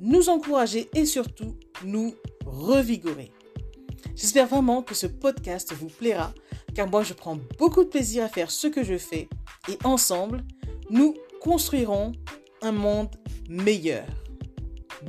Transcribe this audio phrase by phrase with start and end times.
[0.00, 3.32] nous encourager et surtout nous revigorer.
[4.14, 6.32] J'espère vraiment que ce podcast vous plaira
[6.74, 9.28] car moi je prends beaucoup de plaisir à faire ce que je fais
[9.68, 10.44] et ensemble,
[10.90, 12.12] nous construirons
[12.62, 13.14] un monde
[13.48, 14.06] meilleur.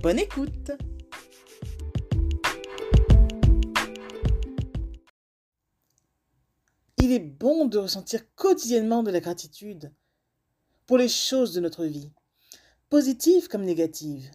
[0.01, 0.71] Bonne écoute
[6.99, 9.93] Il est bon de ressentir quotidiennement de la gratitude
[10.85, 12.11] pour les choses de notre vie,
[12.89, 14.29] positives comme négatives.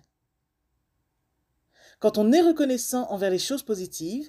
[2.02, 4.28] Quand on est reconnaissant envers les choses positives,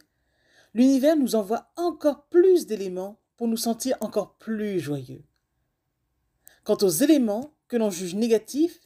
[0.76, 5.24] l'univers nous envoie encore plus d'éléments pour nous sentir encore plus joyeux.
[6.66, 8.80] Quant aux éléments que l'on juge négatifs,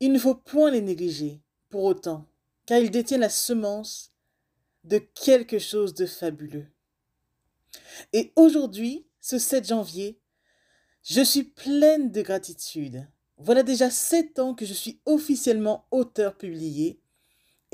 [0.00, 2.26] il ne faut point les négliger pour autant,
[2.66, 4.12] car ils détiennent la semence
[4.84, 6.66] de quelque chose de fabuleux.
[8.12, 10.20] Et aujourd'hui, ce 7 janvier,
[11.04, 13.08] je suis pleine de gratitude.
[13.38, 17.00] Voilà déjà sept ans que je suis officiellement auteur publié.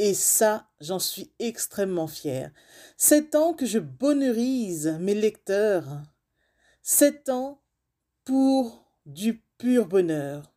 [0.03, 2.51] Et ça, j'en suis extrêmement fière.
[2.97, 6.01] Sept ans que je bonheurise mes lecteurs.
[6.83, 7.61] Sept ans
[8.25, 10.55] pour du pur bonheur.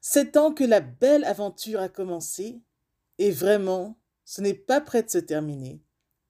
[0.00, 2.60] Sept ans que la belle aventure a commencé.
[3.18, 5.80] Et vraiment, ce n'est pas prêt de se terminer.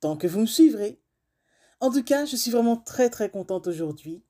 [0.01, 1.01] Tant que vous me suivrez.
[1.81, 4.23] En tout cas, je suis vraiment très très contente aujourd'hui.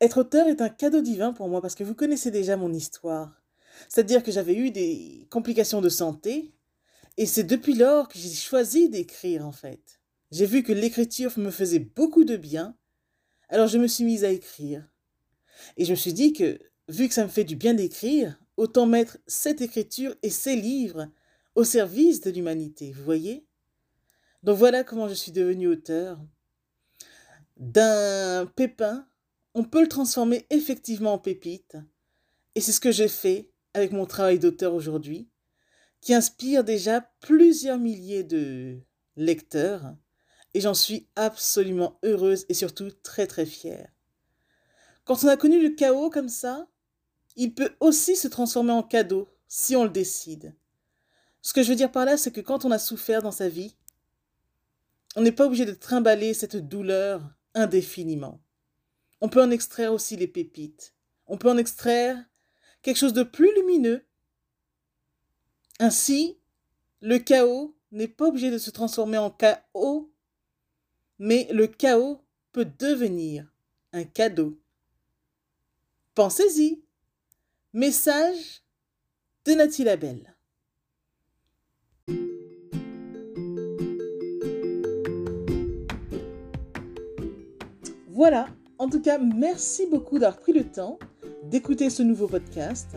[0.00, 3.44] Être auteur est un cadeau divin pour moi parce que vous connaissez déjà mon histoire.
[3.88, 6.53] C'est-à-dire que j'avais eu des complications de santé
[7.16, 10.00] et c'est depuis lors que j'ai choisi d'écrire en fait.
[10.30, 12.76] J'ai vu que l'écriture me faisait beaucoup de bien,
[13.48, 14.88] alors je me suis mise à écrire.
[15.76, 16.58] Et je me suis dit que,
[16.88, 21.08] vu que ça me fait du bien d'écrire, autant mettre cette écriture et ces livres
[21.54, 23.46] au service de l'humanité, vous voyez?
[24.42, 26.20] Donc voilà comment je suis devenue auteur.
[27.56, 29.06] D'un pépin,
[29.54, 31.76] on peut le transformer effectivement en pépite.
[32.56, 35.28] Et c'est ce que j'ai fait avec mon travail d'auteur aujourd'hui
[36.04, 38.78] qui inspire déjà plusieurs milliers de
[39.16, 39.96] lecteurs
[40.52, 43.88] et j'en suis absolument heureuse et surtout très très fière.
[45.04, 46.68] Quand on a connu le chaos comme ça,
[47.36, 50.54] il peut aussi se transformer en cadeau si on le décide.
[51.40, 53.48] Ce que je veux dire par là, c'est que quand on a souffert dans sa
[53.48, 53.74] vie,
[55.16, 57.22] on n'est pas obligé de trimballer cette douleur
[57.54, 58.42] indéfiniment.
[59.22, 60.94] On peut en extraire aussi les pépites.
[61.28, 62.22] On peut en extraire
[62.82, 64.04] quelque chose de plus lumineux
[65.84, 66.38] ainsi,
[67.00, 70.10] le chaos n'est pas obligé de se transformer en chaos,
[71.18, 72.20] mais le chaos
[72.52, 73.46] peut devenir
[73.92, 74.58] un cadeau.
[76.14, 76.82] Pensez-y.
[77.74, 78.62] Message
[79.44, 80.34] de Nathalie Labelle.
[88.08, 88.46] Voilà,
[88.78, 90.98] en tout cas, merci beaucoup d'avoir pris le temps
[91.42, 92.96] d'écouter ce nouveau podcast